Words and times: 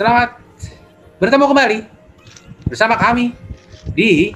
Selamat 0.00 0.40
bertemu 1.20 1.44
kembali 1.44 1.78
bersama 2.72 2.96
kami 2.96 3.36
di 3.92 4.32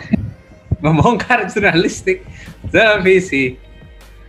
membongkar 0.84 1.48
jurnalistik 1.48 2.20
televisi. 2.68 3.56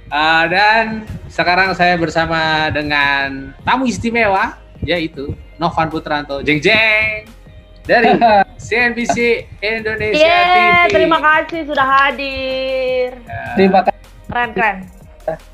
Uh, 0.08 0.48
dan 0.48 1.04
sekarang 1.28 1.76
saya 1.76 2.00
bersama 2.00 2.72
dengan 2.72 3.52
tamu 3.68 3.84
istimewa 3.84 4.56
yaitu 4.88 5.36
Novan 5.60 5.92
Putranto. 5.92 6.40
Jeng 6.40 6.64
jeng 6.64 7.28
dari 7.84 8.16
CNBC 8.72 9.44
Indonesia 9.60 10.16
yeah, 10.16 10.88
TV. 10.88 11.04
Terima 11.04 11.20
kasih 11.20 11.67
sudah 11.67 11.88
hadir. 12.00 13.12
Uh, 13.28 13.56
Terima 13.59 13.84
kasih. 13.84 14.04
Keren 14.31 14.50
keren. 14.56 14.78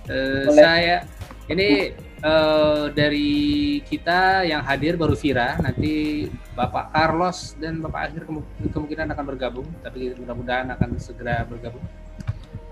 Uh, 0.05 0.45
saya 0.53 1.09
ini 1.49 1.89
uh, 2.21 2.89
dari 2.93 3.81
kita 3.85 4.45
yang 4.47 4.61
hadir 4.63 4.95
baru 4.97 5.17
Vira, 5.17 5.57
nanti 5.59 6.25
Bapak 6.53 6.93
Carlos 6.93 7.57
dan 7.57 7.81
Bapak 7.81 8.09
Akhir 8.09 8.23
kemungkinan 8.71 9.13
akan 9.13 9.25
bergabung, 9.25 9.67
tapi 9.81 10.13
mudah-mudahan 10.15 10.69
akan 10.73 10.89
segera 11.01 11.43
bergabung 11.45 11.83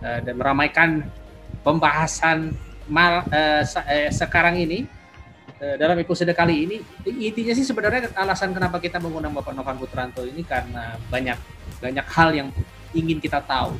uh, 0.02 0.20
dan 0.24 0.34
meramaikan 0.38 0.90
pembahasan 1.66 2.54
mal, 2.90 3.26
uh, 3.30 3.64
sekarang 4.10 4.58
ini 4.62 4.86
dalam 5.60 6.00
episode 6.00 6.32
kali 6.32 6.64
ini 6.64 6.80
intinya 7.20 7.52
sih 7.52 7.68
sebenarnya 7.68 8.16
alasan 8.16 8.56
kenapa 8.56 8.80
kita 8.80 8.96
mengundang 8.96 9.36
Bapak 9.36 9.52
Novan 9.52 9.76
Putranto 9.76 10.24
ini 10.24 10.40
karena 10.48 10.96
banyak 11.12 11.36
banyak 11.84 12.08
hal 12.16 12.32
yang 12.32 12.48
ingin 12.96 13.20
kita 13.20 13.44
tahu. 13.44 13.76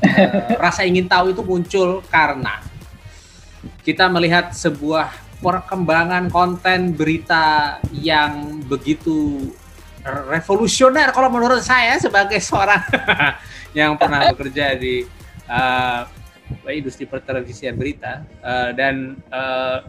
Uh, 0.00 0.56
rasa 0.64 0.88
ingin 0.88 1.04
tahu 1.04 1.36
itu 1.36 1.44
muncul 1.44 2.00
karena 2.08 2.64
kita 3.88 4.04
melihat 4.12 4.52
sebuah 4.52 5.08
perkembangan 5.40 6.28
konten 6.28 6.92
berita 6.92 7.80
yang 7.88 8.60
begitu 8.68 9.48
revolusioner 10.04 11.08
kalau 11.08 11.32
menurut 11.32 11.64
saya 11.64 11.96
sebagai 11.96 12.36
seorang 12.36 12.84
yang 13.78 13.96
pernah 13.96 14.28
bekerja 14.28 14.76
di 14.76 15.08
uh, 15.48 16.04
industri 16.68 17.08
pertelevisian 17.08 17.80
berita 17.80 18.28
uh, 18.44 18.76
dan 18.76 19.16
uh, 19.32 19.80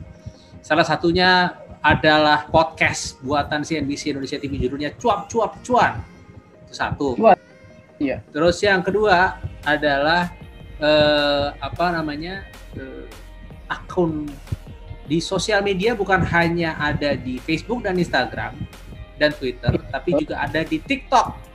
salah 0.64 0.88
satunya 0.88 1.60
adalah 1.84 2.48
podcast 2.48 3.20
buatan 3.20 3.68
CNBC 3.68 4.16
Indonesia 4.16 4.40
TV 4.40 4.64
judulnya 4.64 4.96
cuap 4.96 5.28
cuap 5.28 5.60
cuan 5.60 6.00
itu 6.64 6.72
satu 6.72 7.20
cuap. 7.20 7.36
Iya. 8.00 8.24
terus 8.32 8.64
yang 8.64 8.80
kedua 8.80 9.44
adalah 9.68 10.32
uh, 10.80 11.52
apa 11.60 12.00
namanya 12.00 12.48
uh, 12.80 13.28
akun 13.70 14.28
di 15.10 15.18
sosial 15.18 15.66
media 15.66 15.98
bukan 15.98 16.22
hanya 16.22 16.78
ada 16.78 17.18
di 17.18 17.42
Facebook 17.42 17.82
dan 17.82 17.98
Instagram 17.98 18.54
dan 19.18 19.34
Twitter, 19.36 19.74
tapi 19.90 20.16
juga 20.16 20.46
ada 20.46 20.62
di 20.62 20.78
TikTok. 20.78 21.50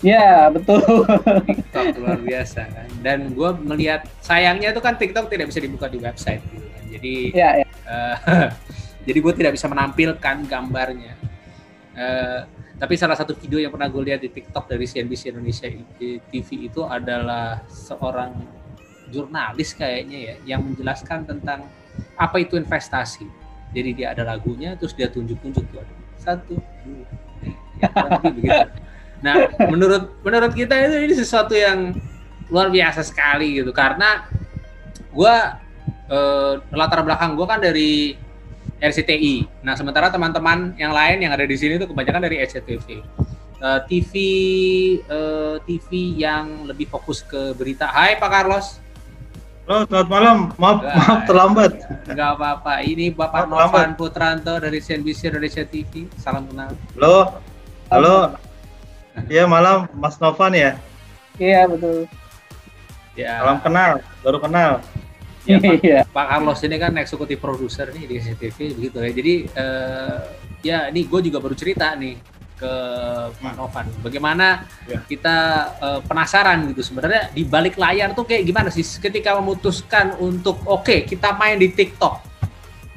Ya 0.00 0.48
betul. 0.48 1.04
TikTok 1.44 1.86
luar 2.00 2.18
biasa 2.22 2.66
kan. 2.70 2.88
Dan 3.04 3.36
gue 3.36 3.50
melihat 3.62 4.06
sayangnya 4.24 4.72
itu 4.72 4.80
kan 4.80 4.96
TikTok 4.96 5.28
tidak 5.28 5.52
bisa 5.52 5.60
dibuka 5.60 5.86
di 5.90 5.98
website 6.00 6.42
gitu 6.50 6.66
kan. 6.66 6.82
Jadi, 6.88 7.14
ya, 7.36 7.50
ya. 7.62 7.66
Uh, 7.84 8.16
jadi 9.06 9.18
gue 9.20 9.32
tidak 9.36 9.52
bisa 9.54 9.66
menampilkan 9.68 10.36
gambarnya. 10.48 11.14
Uh, 11.98 12.46
tapi 12.78 12.94
salah 12.94 13.18
satu 13.18 13.34
video 13.34 13.58
yang 13.58 13.74
pernah 13.74 13.90
gue 13.90 14.02
lihat 14.06 14.22
di 14.22 14.30
TikTok 14.30 14.70
dari 14.70 14.86
CNBC 14.86 15.34
Indonesia 15.34 15.66
TV 16.30 16.48
itu 16.70 16.86
adalah 16.86 17.66
seorang 17.66 18.38
jurnalis 19.08 19.74
kayaknya 19.74 20.18
ya 20.18 20.34
yang 20.56 20.60
menjelaskan 20.64 21.24
tentang 21.24 21.66
apa 22.14 22.36
itu 22.40 22.56
investasi. 22.56 23.26
Jadi 23.74 23.90
dia 23.92 24.16
ada 24.16 24.24
lagunya 24.24 24.78
terus 24.78 24.96
dia 24.96 25.12
tunjuk-tunjuk 25.12 25.64
tuh 25.68 25.84
satu 26.18 26.56
dua 26.56 27.06
ya, 27.80 27.88
begitu. 28.22 28.68
Nah 29.18 29.50
menurut 29.66 30.14
menurut 30.22 30.54
kita 30.54 30.78
itu 30.78 31.10
ini 31.10 31.14
sesuatu 31.18 31.50
yang 31.50 31.90
luar 32.54 32.70
biasa 32.70 33.02
sekali 33.02 33.58
gitu 33.58 33.74
karena 33.74 34.30
gue 35.10 35.34
eh, 36.06 36.54
latar 36.70 37.02
belakang 37.02 37.34
gue 37.34 37.46
kan 37.50 37.58
dari 37.58 38.14
RCTI. 38.78 39.66
Nah 39.66 39.74
sementara 39.74 40.06
teman-teman 40.14 40.78
yang 40.78 40.94
lain 40.94 41.18
yang 41.18 41.34
ada 41.34 41.42
di 41.42 41.58
sini 41.58 41.82
itu 41.82 41.90
kebanyakan 41.90 42.30
dari 42.30 42.38
SCTV. 42.46 43.02
Uh, 43.58 43.82
TV 43.90 44.14
uh, 45.10 45.58
TV 45.66 46.14
yang 46.14 46.62
lebih 46.62 46.86
fokus 46.86 47.26
ke 47.26 47.58
berita. 47.58 47.90
Hai 47.90 48.14
Pak 48.14 48.30
Carlos. 48.30 48.78
Halo, 49.68 49.84
selamat 49.84 50.08
malam. 50.08 50.38
Maaf, 50.56 50.78
Gak, 50.80 50.94
maaf 50.96 51.20
terlambat. 51.28 51.72
Enggak 52.08 52.30
apa-apa. 52.40 52.80
Ini 52.80 53.12
Bapak 53.12 53.44
maaf, 53.52 53.68
Novan 53.68 53.92
Putranto 54.00 54.56
dari 54.56 54.80
CNBC 54.80 55.28
Indonesia 55.28 55.60
TV. 55.60 56.08
Salam 56.16 56.48
kenal. 56.48 56.72
Halo. 56.96 57.36
Halo. 57.92 58.16
Iya, 59.28 59.44
malam 59.44 59.84
Mas 59.92 60.16
Novan 60.24 60.56
ya? 60.56 60.80
Iya, 61.36 61.68
betul. 61.68 62.08
Ya. 63.12 63.44
Salam 63.44 63.60
kenal, 63.60 64.00
baru 64.24 64.40
kenal. 64.40 64.80
Ya, 65.44 65.60
Pak, 65.60 65.84
iya. 65.84 66.00
Pak 66.16 66.26
Carlos 66.32 66.60
ini 66.64 66.76
kan 66.80 66.92
eksekutif 66.96 67.36
produser 67.36 67.92
nih 67.92 68.08
di 68.08 68.16
CCTV 68.24 68.58
begitu 68.72 68.96
ya. 69.04 69.10
Jadi 69.12 69.34
uh, 69.52 70.18
ya 70.64 70.78
ini 70.88 71.04
gue 71.04 71.20
juga 71.28 71.44
baru 71.44 71.52
cerita 71.52 71.92
nih 71.92 72.16
ke 72.58 72.72
Pak 73.38 73.54
Novan. 73.54 73.86
Bagaimana 74.02 74.66
ya. 74.84 74.98
kita 75.06 75.36
uh, 75.78 76.00
penasaran 76.02 76.66
gitu 76.74 76.82
sebenarnya 76.82 77.30
di 77.30 77.46
balik 77.46 77.78
layar 77.78 78.12
tuh 78.12 78.26
kayak 78.26 78.42
gimana 78.42 78.68
sih 78.68 78.82
ketika 78.82 79.38
memutuskan 79.38 80.18
untuk 80.18 80.58
oke 80.66 80.82
okay, 80.82 80.98
kita 81.06 81.38
main 81.38 81.56
di 81.56 81.70
TikTok. 81.70 82.26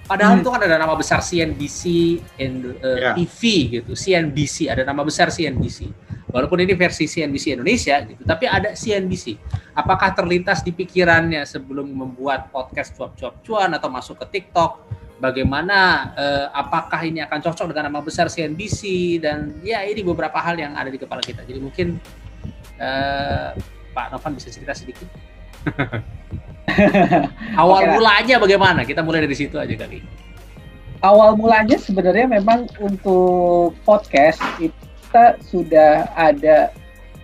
Padahal 0.09 0.35
hmm. 0.35 0.41
itu 0.43 0.49
kan 0.51 0.61
ada 0.67 0.75
nama 0.75 0.91
besar 0.97 1.23
CNBC 1.23 1.81
and, 2.35 2.75
uh, 2.83 2.99
ya. 2.99 3.11
TV 3.15 3.41
gitu, 3.79 3.95
CNBC 3.95 4.67
ada 4.67 4.83
nama 4.83 5.07
besar 5.07 5.31
CNBC. 5.31 5.87
Walaupun 6.31 6.63
ini 6.63 6.75
versi 6.75 7.07
CNBC 7.07 7.59
Indonesia 7.59 7.95
gitu, 8.03 8.23
tapi 8.23 8.47
ada 8.47 8.75
CNBC. 8.75 9.39
Apakah 9.75 10.15
terlintas 10.15 10.63
di 10.63 10.75
pikirannya 10.75 11.43
sebelum 11.43 11.87
membuat 11.91 12.51
podcast 12.51 12.95
cuap-cuap 12.95 13.43
cuan 13.43 13.71
atau 13.71 13.87
masuk 13.87 14.19
ke 14.19 14.39
TikTok? 14.39 14.71
Bagaimana 15.21 16.09
eh, 16.17 16.45
apakah 16.49 17.05
ini 17.05 17.21
akan 17.21 17.39
cocok 17.45 17.69
dengan 17.71 17.93
nama 17.93 18.01
besar 18.01 18.25
CNBC 18.27 18.81
dan 19.21 19.53
ya 19.61 19.85
ini 19.85 20.01
beberapa 20.01 20.41
hal 20.41 20.57
yang 20.57 20.73
ada 20.73 20.89
di 20.89 20.97
kepala 20.97 21.21
kita. 21.21 21.45
Jadi 21.45 21.61
mungkin 21.61 22.01
eh, 22.81 23.49
Pak 23.93 24.07
Novan 24.09 24.33
bisa 24.33 24.49
cerita 24.49 24.73
sedikit. 24.73 25.05
Awal 27.61 27.81
okay. 27.85 27.91
mulanya 27.93 28.35
bagaimana? 28.41 28.81
Kita 28.81 29.05
mulai 29.05 29.21
dari 29.29 29.37
situ 29.37 29.61
aja 29.61 29.75
kali. 29.77 30.01
Awal 31.05 31.37
mulanya 31.37 31.77
sebenarnya 31.77 32.25
memang 32.25 32.65
untuk 32.81 33.77
podcast 33.85 34.41
kita 34.57 35.37
sudah 35.45 36.09
ada 36.17 36.73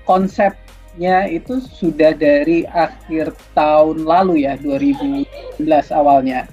konsepnya 0.05 1.29
itu 1.29 1.61
sudah 1.61 2.13
dari 2.17 2.65
akhir 2.73 3.33
tahun 3.53 4.05
lalu 4.05 4.49
ya 4.49 4.57
2019 4.61 5.61
awalnya 5.93 6.49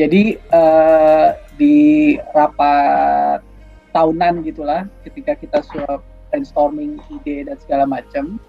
jadi 0.00 0.40
uh, 0.48 1.36
di 1.60 2.16
rapat 2.32 3.44
tahunan 3.92 4.40
gitulah, 4.48 4.88
ketika 5.04 5.36
kita 5.36 5.60
sudah 5.68 6.00
brainstorming 6.32 6.96
ide 7.12 7.44
dan 7.44 7.60
segala 7.60 7.84
macam, 7.84 8.40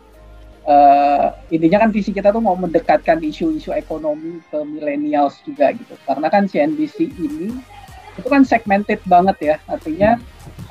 uh, 0.63 1.35
intinya 1.51 1.83
kan 1.83 1.91
visi 1.91 2.15
kita 2.15 2.31
tuh 2.31 2.39
mau 2.39 2.55
mendekatkan 2.55 3.19
isu-isu 3.19 3.75
ekonomi 3.75 4.39
ke 4.47 4.59
millennials 4.63 5.43
juga 5.43 5.75
gitu. 5.75 5.99
Karena 6.07 6.31
kan 6.31 6.47
CNBC 6.47 7.11
ini 7.19 7.51
itu 8.15 8.27
kan 8.29 8.47
segmented 8.47 9.03
banget 9.03 9.37
ya, 9.43 9.55
artinya 9.67 10.15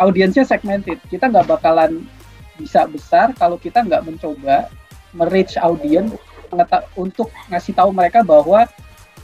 audiensnya 0.01 0.49
segmented. 0.49 0.97
Kita 1.13 1.29
nggak 1.29 1.53
bakalan 1.53 2.09
bisa 2.57 2.89
besar 2.89 3.37
kalau 3.37 3.61
kita 3.61 3.85
nggak 3.85 4.09
mencoba 4.09 4.73
merich 5.13 5.61
audience 5.61 6.17
untuk 6.97 7.29
ngasih 7.53 7.77
tahu 7.77 7.93
mereka 7.93 8.25
bahwa 8.25 8.65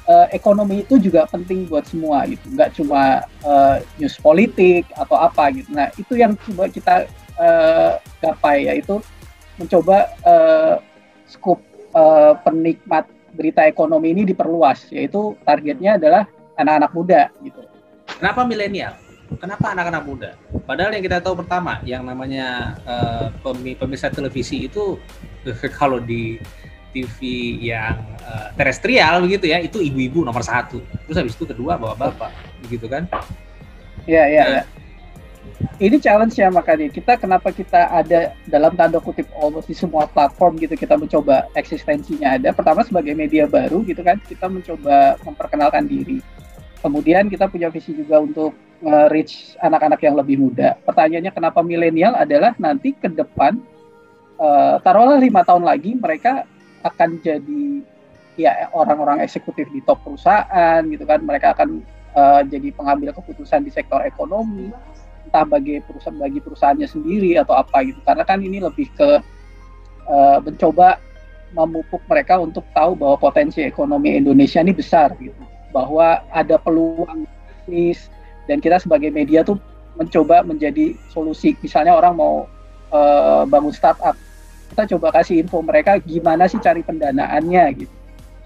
uh, 0.09 0.27
ekonomi 0.33 0.83
itu 0.83 0.97
juga 0.97 1.29
penting 1.29 1.69
buat 1.69 1.85
semua 1.85 2.25
gitu. 2.27 2.49
Nggak 2.51 2.81
cuma 2.81 3.29
uh, 3.45 3.77
news 4.01 4.17
politik 4.19 4.89
atau 4.97 5.15
apa 5.21 5.53
gitu. 5.53 5.69
Nah 5.71 5.93
itu 5.95 6.17
yang 6.17 6.35
coba 6.35 6.65
kita 6.73 7.05
uh, 7.37 8.01
gapai 8.25 8.67
yaitu 8.67 8.99
mencoba 9.61 10.09
uh, 10.25 10.75
skup 11.29 11.61
uh, 11.93 12.35
penikmat 12.43 13.05
berita 13.37 13.69
ekonomi 13.69 14.17
ini 14.17 14.23
diperluas 14.25 14.89
yaitu 14.91 15.37
targetnya 15.45 16.01
adalah 16.01 16.25
anak-anak 16.57 16.91
muda 16.97 17.23
gitu. 17.45 17.61
Kenapa 18.19 18.43
milenial? 18.49 18.97
Kenapa 19.37 19.77
anak-anak 19.77 20.03
muda? 20.09 20.31
Padahal 20.65 20.97
yang 20.97 21.05
kita 21.05 21.21
tahu 21.21 21.45
pertama, 21.45 21.85
yang 21.85 22.01
namanya 22.01 22.81
uh, 22.89 23.29
pemirsa 23.77 24.09
televisi 24.09 24.65
itu 24.65 24.97
kalau 25.79 26.01
di 26.01 26.41
TV 26.91 27.19
yang 27.61 28.01
uh, 28.25 28.49
terestrial 28.57 29.25
begitu 29.25 29.51
ya 29.51 29.61
itu 29.61 29.79
ibu-ibu 29.81 30.25
nomor 30.25 30.41
satu. 30.43 30.81
Terus 31.07 31.17
habis 31.17 31.35
itu 31.37 31.45
kedua 31.45 31.77
bapak-bapak 31.77 32.33
begitu 32.65 32.87
kan? 32.89 33.05
Iya 34.09 34.25
iya 34.25 34.45
ya. 34.49 34.63
ini 35.83 35.99
challenge 35.99 36.39
ya 36.39 36.49
makanya 36.55 36.87
kita 36.89 37.19
kenapa 37.19 37.51
kita 37.51 37.91
ada 37.91 38.33
dalam 38.47 38.73
tanda 38.79 39.03
kutip 39.03 39.27
almost 39.37 39.67
di 39.67 39.75
semua 39.75 40.07
platform 40.07 40.57
gitu 40.61 40.75
kita 40.79 40.97
mencoba 40.97 41.51
eksistensinya 41.55 42.41
ada. 42.41 42.55
Pertama 42.57 42.83
sebagai 42.87 43.13
media 43.13 43.45
baru 43.45 43.85
gitu 43.85 44.01
kan 44.01 44.17
kita 44.25 44.49
mencoba 44.49 45.21
memperkenalkan 45.23 45.85
diri. 45.85 46.25
Kemudian 46.79 47.27
kita 47.27 47.51
punya 47.51 47.69
visi 47.75 47.91
juga 47.91 48.23
untuk 48.23 48.55
nge-reach 48.79 49.59
anak-anak 49.59 50.01
yang 50.07 50.15
lebih 50.15 50.37
muda. 50.39 50.79
Pertanyaannya 50.87 51.33
kenapa 51.35 51.61
milenial 51.67 52.15
adalah 52.15 52.55
nanti 52.63 52.95
ke 52.95 53.11
depan 53.11 53.59
uh, 54.39 54.79
taruhlah 54.81 55.19
lima 55.19 55.43
tahun 55.43 55.67
lagi 55.67 55.99
mereka 55.99 56.47
akan 56.89 57.21
jadi 57.21 57.85
ya 58.39 58.71
orang-orang 58.71 59.21
eksekutif 59.21 59.67
di 59.71 59.85
top 59.85 60.01
perusahaan 60.07 60.81
gitu 60.87 61.05
kan. 61.05 61.21
Mereka 61.23 61.55
akan 61.55 61.85
uh, 62.17 62.41
jadi 62.47 62.73
pengambil 62.73 63.13
keputusan 63.13 63.67
di 63.67 63.71
sektor 63.71 64.01
ekonomi 64.03 64.73
entah 65.29 65.45
bagi 65.45 65.85
perusahaan 65.85 66.17
bagi 66.17 66.41
perusahaannya 66.41 66.89
sendiri 66.89 67.37
atau 67.37 67.53
apa 67.53 67.85
gitu. 67.85 68.01
Karena 68.03 68.25
kan 68.25 68.41
ini 68.41 68.59
lebih 68.65 68.89
ke 68.97 69.21
uh, 70.09 70.39
mencoba 70.41 70.97
memupuk 71.53 72.05
mereka 72.09 72.37
untuk 72.37 72.65
tahu 72.77 72.93
bahwa 72.93 73.17
potensi 73.17 73.65
ekonomi 73.65 74.17
Indonesia 74.17 74.61
ini 74.65 74.73
besar 74.73 75.13
gitu. 75.21 75.37
Bahwa 75.73 76.25
ada 76.33 76.57
peluang 76.57 77.29
bisnis 77.69 78.09
dan 78.49 78.65
kita 78.65 78.81
sebagai 78.81 79.13
media 79.13 79.45
tuh 79.45 79.61
mencoba 80.01 80.41
menjadi 80.41 80.97
solusi. 81.13 81.53
Misalnya 81.61 81.93
orang 81.93 82.17
mau 82.17 82.49
uh, 82.93 83.45
bangun 83.45 83.75
startup 83.77 84.17
kita 84.79 84.95
coba 84.95 85.11
kasih 85.19 85.43
info 85.43 85.59
mereka 85.59 85.99
gimana 85.99 86.47
sih 86.47 86.63
cari 86.63 86.87
pendanaannya 86.87 87.83
gitu. 87.83 87.95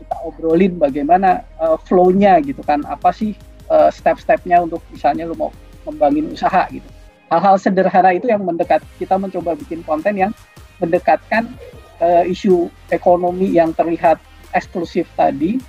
Kita 0.01 0.17
obrolin 0.25 0.81
bagaimana 0.81 1.45
uh, 1.61 1.77
flow-nya 1.77 2.41
gitu 2.41 2.65
kan. 2.65 2.81
Apa 2.89 3.13
sih 3.13 3.37
uh, 3.69 3.93
step-stepnya 3.93 4.65
untuk 4.65 4.81
misalnya 4.89 5.29
lu 5.29 5.37
mau 5.37 5.53
membangun 5.85 6.33
usaha 6.33 6.65
gitu. 6.73 6.89
Hal-hal 7.29 7.61
sederhana 7.61 8.17
itu 8.17 8.33
yang 8.33 8.49
mendekat. 8.49 8.81
Kita 8.97 9.21
mencoba 9.21 9.53
bikin 9.61 9.85
konten 9.85 10.17
yang 10.17 10.33
mendekatkan 10.81 11.53
uh, 12.01 12.25
isu 12.25 12.73
ekonomi 12.89 13.53
yang 13.53 13.77
terlihat 13.77 14.17
eksklusif 14.57 15.05
tadi 15.13 15.61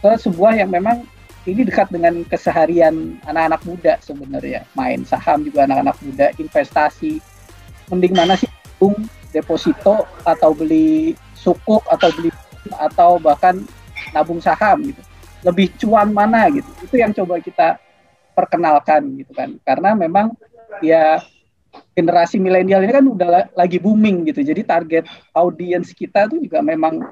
ke 0.00 0.10
sebuah 0.16 0.56
yang 0.56 0.72
memang 0.72 1.04
ini 1.44 1.68
dekat 1.68 1.92
dengan 1.92 2.24
keseharian 2.24 3.20
anak-anak 3.28 3.60
muda 3.68 4.00
sebenarnya. 4.00 4.64
Main 4.72 5.04
saham 5.04 5.44
juga 5.44 5.68
anak-anak 5.68 6.00
muda 6.00 6.32
investasi. 6.40 7.20
Mending 7.92 8.16
mana 8.16 8.40
sih 8.40 8.48
deposito 9.30 10.08
atau 10.24 10.50
beli 10.56 11.14
sukuk 11.36 11.84
atau 11.88 12.08
beli 12.16 12.30
atau 12.76 13.16
bahkan 13.20 13.60
nabung 14.12 14.40
saham 14.42 14.82
gitu. 14.88 15.02
Lebih 15.46 15.70
cuan 15.78 16.10
mana 16.10 16.50
gitu. 16.50 16.68
Itu 16.82 16.94
yang 16.98 17.14
coba 17.14 17.38
kita 17.38 17.78
perkenalkan 18.34 19.18
gitu 19.18 19.32
kan. 19.34 19.56
Karena 19.62 19.94
memang 19.94 20.34
ya 20.82 21.22
generasi 21.94 22.40
milenial 22.40 22.82
ini 22.82 22.92
kan 22.94 23.06
udah 23.06 23.28
lagi 23.54 23.78
booming 23.78 24.26
gitu. 24.28 24.42
Jadi 24.42 24.66
target 24.66 25.04
audiens 25.36 25.92
kita 25.94 26.26
tuh 26.26 26.42
juga 26.42 26.62
memang 26.64 27.02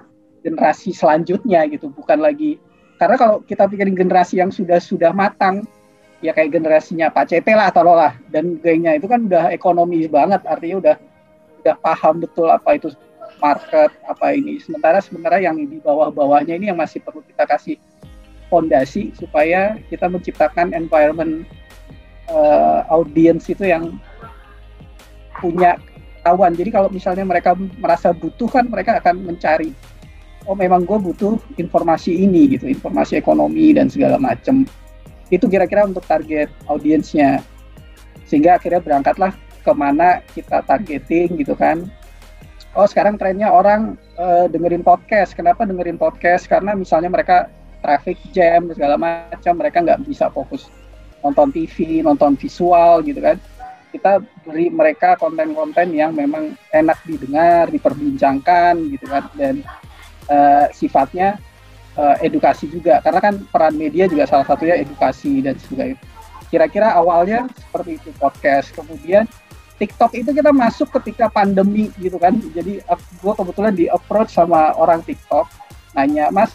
generasi 0.43 0.95
selanjutnya 0.95 1.67
gitu. 1.71 1.91
Bukan 1.91 2.23
lagi 2.23 2.59
karena 2.97 3.17
kalau 3.21 3.45
kita 3.45 3.69
pikirin 3.69 3.97
generasi 3.97 4.41
yang 4.41 4.49
sudah 4.49 4.81
sudah 4.81 5.13
matang 5.13 5.67
ya 6.25 6.33
kayak 6.33 6.57
generasinya 6.57 7.13
Pak 7.13 7.29
CT 7.29 7.47
lah 7.53 7.69
atau 7.69 7.93
lah 7.93 8.17
dan 8.33 8.57
gengnya 8.65 8.97
itu 8.97 9.05
kan 9.05 9.29
udah 9.29 9.53
ekonomi 9.53 10.09
banget. 10.09 10.41
Artinya 10.49 10.77
udah 10.81 10.97
udah 11.67 11.77
paham 11.83 12.23
betul 12.23 12.47
apa 12.47 12.79
itu 12.79 12.95
market 13.43 13.91
apa 14.07 14.27
ini. 14.33 14.63
Sementara 14.63 15.03
sementara 15.03 15.43
yang 15.43 15.59
di 15.59 15.83
bawah-bawahnya 15.83 16.55
ini 16.55 16.71
yang 16.71 16.79
masih 16.79 17.03
perlu 17.03 17.27
kita 17.27 17.43
kasih 17.43 17.77
fondasi 18.47 19.11
supaya 19.19 19.75
kita 19.91 20.07
menciptakan 20.07 20.71
environment 20.71 21.43
uh, 22.31 22.87
audience 22.95 23.51
itu 23.51 23.67
yang 23.67 23.99
punya 25.43 25.77
tahuan 26.23 26.55
jadi 26.55 26.71
kalau 26.71 26.89
misalnya 26.91 27.23
mereka 27.27 27.55
merasa 27.79 28.11
butuh 28.11 28.51
kan 28.51 28.67
mereka 28.71 28.99
akan 28.99 29.27
mencari 29.27 29.71
oh 30.47 30.55
memang 30.55 30.87
gue 30.87 30.99
butuh 30.99 31.39
informasi 31.59 32.15
ini 32.15 32.57
gitu 32.57 32.71
informasi 32.71 33.19
ekonomi 33.19 33.75
dan 33.75 33.91
segala 33.91 34.17
macam 34.19 34.67
itu 35.31 35.47
kira-kira 35.51 35.87
untuk 35.87 36.07
target 36.07 36.51
audiensnya 36.71 37.43
sehingga 38.27 38.59
akhirnya 38.59 38.83
berangkatlah 38.83 39.35
ke 39.67 39.75
mana 39.75 40.23
kita 40.31 40.63
targeting 40.63 41.35
gitu 41.43 41.59
kan. 41.59 41.91
Oh 42.79 42.87
sekarang 42.87 43.19
trennya 43.19 43.51
orang 43.51 43.99
uh, 44.15 44.47
dengerin 44.47 44.87
podcast. 44.87 45.35
Kenapa 45.35 45.67
dengerin 45.67 45.99
podcast? 45.99 46.47
Karena 46.47 46.79
misalnya 46.79 47.11
mereka 47.11 47.51
traffic 47.83 48.21
jam 48.31 48.71
segala 48.71 48.95
macam 48.95 49.59
mereka 49.59 49.83
nggak 49.83 50.07
bisa 50.07 50.31
fokus 50.31 50.71
nonton 51.25 51.51
TV 51.51 52.07
nonton 52.07 52.39
visual 52.39 53.03
gitu 53.03 53.19
kan. 53.19 53.41
Kita 53.91 54.21
beri 54.45 54.71
mereka 54.71 55.17
konten-konten 55.19 55.91
yang 55.97 56.13
memang 56.13 56.55
enak 56.71 57.01
didengar 57.09 57.73
diperbincangkan 57.73 58.77
gitu 58.93 59.07
kan. 59.09 59.25
Dan 59.35 59.55
uh, 60.31 60.69
sifatnya 60.71 61.41
uh, 61.97 62.17
edukasi 62.21 62.69
juga. 62.69 63.01
Karena 63.01 63.21
kan 63.25 63.35
peran 63.49 63.75
media 63.75 64.05
juga 64.05 64.29
salah 64.29 64.47
satunya 64.47 64.79
edukasi 64.79 65.41
dan 65.41 65.57
sebagainya. 65.57 65.99
Kira-kira 66.47 66.95
awalnya 66.95 67.51
seperti 67.59 67.99
itu 67.99 68.11
podcast, 68.21 68.71
kemudian 68.71 69.27
TikTok 69.77 70.17
itu 70.17 70.33
kita 70.33 70.51
masuk 70.57 70.89
ketika 71.01 71.29
pandemi 71.29 71.93
gitu 72.01 72.17
kan. 72.17 72.33
Jadi 72.57 72.81
gue 73.21 73.33
kebetulan 73.37 73.75
di 73.77 73.87
approach 73.93 74.33
sama 74.33 74.73
orang 74.77 75.05
TikTok, 75.05 75.45
nanya 75.93 76.33
Mas 76.33 76.53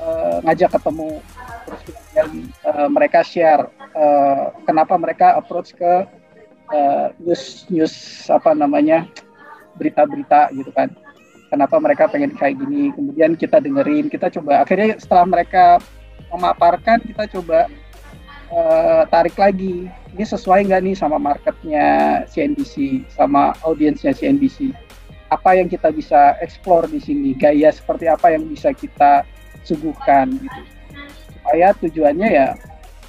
uh, 0.00 0.44
ngajak 0.44 0.76
ketemu. 0.76 1.24
Terus 1.64 1.80
kemudian 1.88 2.28
uh, 2.68 2.88
mereka 2.92 3.24
share 3.24 3.64
uh, 3.96 4.52
kenapa 4.68 4.94
mereka 5.00 5.40
approach 5.40 5.72
ke 5.72 6.04
uh, 6.68 7.06
news 7.24 7.64
news 7.72 7.94
apa 8.28 8.52
namanya 8.52 9.08
berita-berita 9.80 10.52
gitu 10.52 10.68
kan. 10.76 10.92
Kenapa 11.48 11.78
mereka 11.78 12.10
pengen 12.10 12.34
kayak 12.34 12.60
gini? 12.60 12.90
Kemudian 12.92 13.40
kita 13.40 13.62
dengerin 13.62 14.12
kita 14.12 14.28
coba. 14.28 14.66
Akhirnya 14.66 15.00
setelah 15.00 15.24
mereka 15.24 15.78
memaparkan 16.28 16.98
kita 17.00 17.30
coba 17.30 17.70
uh, 18.54 19.02
tarik 19.10 19.34
lagi. 19.34 19.90
Ini 20.14 20.24
sesuai 20.24 20.70
nggak 20.70 20.82
nih 20.86 20.94
sama 20.94 21.18
marketnya 21.18 22.22
CNBC 22.30 23.02
sama 23.10 23.50
audiensnya 23.66 24.14
CNBC 24.14 24.70
apa 25.34 25.58
yang 25.58 25.66
kita 25.66 25.90
bisa 25.90 26.38
explore 26.38 26.86
di 26.86 27.02
sini? 27.02 27.34
Gaya 27.34 27.74
seperti 27.74 28.06
apa 28.06 28.30
yang 28.30 28.46
bisa 28.46 28.70
kita 28.70 29.26
suguhkan 29.66 30.38
gitu? 30.38 30.60
Supaya 31.34 31.74
tujuannya 31.82 32.28
ya 32.30 32.46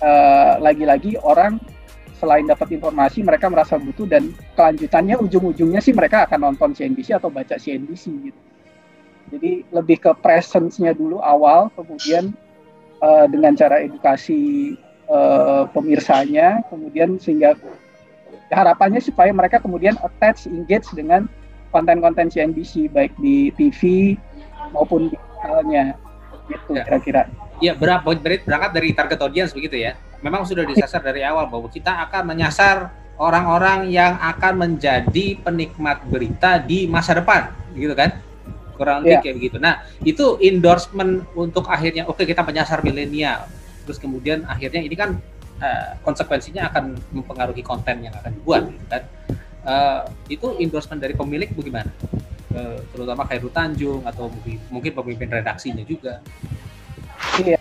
uh, 0.02 0.58
lagi-lagi 0.58 1.22
orang 1.22 1.62
selain 2.16 2.48
dapat 2.48 2.74
informasi 2.74 3.22
mereka 3.22 3.52
merasa 3.52 3.76
butuh 3.78 4.08
dan 4.10 4.34
kelanjutannya 4.58 5.20
ujung-ujungnya 5.20 5.84
sih 5.84 5.92
mereka 5.92 6.26
akan 6.26 6.52
nonton 6.52 6.74
CNBC 6.74 7.20
atau 7.20 7.30
baca 7.30 7.60
CNBC 7.60 8.04
gitu. 8.32 8.42
Jadi 9.36 9.66
lebih 9.74 9.98
ke 10.00 10.12
presence-nya 10.22 10.94
dulu 10.94 11.18
awal, 11.18 11.74
kemudian 11.74 12.32
uh, 13.02 13.26
dengan 13.26 13.58
cara 13.58 13.82
edukasi 13.82 14.74
uh, 15.10 15.66
pemirsanya, 15.72 16.62
kemudian 16.70 17.18
sehingga 17.22 17.58
harapannya 18.54 19.02
supaya 19.02 19.34
mereka 19.34 19.58
kemudian 19.60 19.98
attach, 20.02 20.46
engage 20.46 20.88
dengan 20.94 21.26
konten-konten 21.74 22.32
CNBC 22.32 22.94
baik 22.94 23.12
di 23.20 23.52
TV 23.58 24.14
maupun 24.72 25.12
di 25.12 25.18
channelnya 25.42 25.98
gitu 26.48 26.78
ya. 26.78 26.84
kira-kira. 26.88 27.22
Ya 27.64 27.74
berapa 27.74 28.04
berangkat 28.04 28.72
dari 28.76 28.90
target 28.92 29.20
audience 29.24 29.52
begitu 29.56 29.80
ya? 29.80 29.96
memang 30.26 30.42
sudah 30.42 30.66
disasar 30.66 31.06
dari 31.06 31.22
awal 31.22 31.46
bahwa 31.46 31.70
kita 31.70 31.94
akan 32.10 32.34
menyasar 32.34 32.90
orang-orang 33.22 33.94
yang 33.94 34.18
akan 34.18 34.58
menjadi 34.58 35.38
penikmat 35.38 36.02
berita 36.10 36.58
di 36.58 36.90
masa 36.90 37.22
depan, 37.22 37.54
gitu 37.78 37.94
kan? 37.94 38.18
Kurang 38.74 39.06
lebih 39.06 39.14
yeah. 39.14 39.22
kayak 39.22 39.36
begitu. 39.38 39.58
Nah, 39.62 39.86
itu 40.02 40.42
endorsement 40.42 41.24
untuk 41.38 41.70
akhirnya 41.70 42.10
oke 42.10 42.18
okay, 42.18 42.26
kita 42.28 42.42
menyasar 42.42 42.82
milenial. 42.82 43.46
Terus 43.86 44.02
kemudian 44.02 44.44
akhirnya 44.50 44.82
ini 44.82 44.96
kan 44.98 45.22
uh, 45.62 45.96
konsekuensinya 46.02 46.68
akan 46.74 46.98
mempengaruhi 47.14 47.62
konten 47.62 48.04
yang 48.04 48.14
akan 48.18 48.32
dibuat, 48.34 48.68
gitu 48.68 48.86
kan? 48.90 49.04
Uh, 49.66 50.02
itu 50.30 50.46
endorsement 50.62 51.02
dari 51.02 51.14
pemilik 51.14 51.50
bagaimana? 51.54 51.90
Uh, 52.52 52.82
terutama 52.94 53.26
Khairul 53.30 53.54
Tanjung 53.54 54.02
atau 54.04 54.32
mungkin 54.74 54.92
pemimpin 54.92 55.30
redaksinya 55.30 55.86
juga. 55.86 56.20
Iya. 57.40 57.60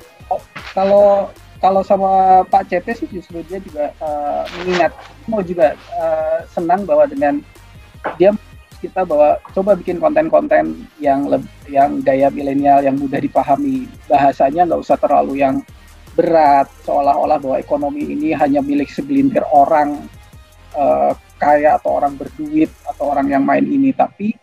Kalau 0.74 1.30
kalau 1.64 1.80
sama 1.80 2.44
Pak 2.44 2.68
CT 2.68 2.86
sih 2.92 3.08
justru 3.08 3.40
dia 3.48 3.56
juga 3.56 3.88
uh, 4.04 4.44
mengingat 4.60 4.92
mau 5.24 5.40
juga 5.40 5.72
uh, 5.96 6.44
senang 6.52 6.84
bahwa 6.84 7.08
dengan 7.08 7.40
dia 8.20 8.36
kita 8.84 9.00
bahwa 9.08 9.40
coba 9.56 9.72
bikin 9.80 9.96
konten-konten 9.96 10.84
yang 11.00 11.24
lebih 11.24 11.48
yang 11.72 12.04
gaya 12.04 12.28
milenial 12.28 12.84
yang 12.84 13.00
mudah 13.00 13.16
dipahami 13.16 13.88
bahasanya 14.04 14.68
nggak 14.68 14.82
usah 14.84 15.00
terlalu 15.00 15.40
yang 15.40 15.64
berat 16.14 16.71
seolah-olah 16.87 17.42
bahwa 17.42 17.56
ekonomi 17.59 18.06
ini 18.06 18.30
hanya 18.33 18.62
milik 18.62 18.87
segelintir 18.88 19.42
orang 19.50 20.06
uh, 20.78 21.12
kaya 21.38 21.76
atau 21.76 21.99
orang 21.99 22.14
berduit 22.14 22.71
atau 22.87 23.11
orang 23.11 23.26
yang 23.30 23.42
main 23.42 23.66
ini 23.66 23.90
tapi 23.90 24.35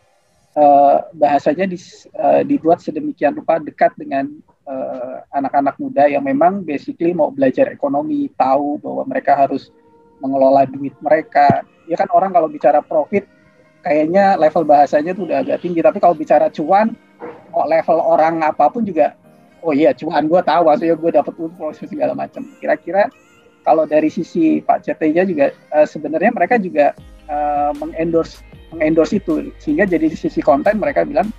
uh, 0.55 1.07
bahasanya 1.15 1.65
di, 1.71 1.79
uh, 2.19 2.43
dibuat 2.43 2.83
sedemikian 2.83 3.35
rupa 3.35 3.59
dekat 3.59 3.95
dengan 3.95 4.27
anak-anak 5.35 5.75
uh, 5.75 5.79
muda 5.83 6.07
yang 6.07 6.23
memang 6.23 6.63
basically 6.63 7.11
mau 7.11 7.27
belajar 7.27 7.67
ekonomi, 7.67 8.31
tahu 8.39 8.79
bahwa 8.79 9.03
mereka 9.03 9.35
harus 9.35 9.67
mengelola 10.23 10.63
duit 10.63 10.95
mereka. 11.03 11.65
Ya 11.91 11.99
kan 11.99 12.07
orang 12.13 12.31
kalau 12.31 12.47
bicara 12.47 12.79
profit 12.79 13.27
kayaknya 13.83 14.39
level 14.39 14.63
bahasanya 14.63 15.11
tuh 15.11 15.27
udah 15.27 15.43
agak 15.43 15.59
tinggi, 15.59 15.83
tapi 15.83 15.99
kalau 15.99 16.15
bicara 16.15 16.47
cuan, 16.53 16.95
kok 17.51 17.67
level 17.67 17.99
orang 17.99 18.45
apa 18.47 18.71
pun 18.71 18.87
juga 18.87 19.17
oh 19.61 19.73
iya 19.73 19.93
cuan 19.93 20.25
gue 20.27 20.41
tahu 20.41 20.61
maksudnya 20.67 20.95
gue 20.97 21.11
dapat 21.13 21.33
untung 21.37 21.73
segala 21.91 22.13
macam. 22.17 22.43
Kira-kira 22.59 23.07
kalau 23.61 23.85
dari 23.85 24.09
sisi 24.09 24.59
Pak 24.61 24.85
CT-nya 24.85 25.23
juga 25.25 25.53
uh, 25.73 25.85
sebenarnya 25.85 26.33
mereka 26.33 26.57
juga 26.57 26.97
uh, 27.29 27.71
mengendorse 27.77 28.41
mengendorse 28.73 29.21
itu 29.21 29.51
sehingga 29.61 29.85
jadi 29.85 30.09
sisi 30.09 30.41
konten 30.41 30.79
mereka 30.81 31.05
bilang 31.05 31.29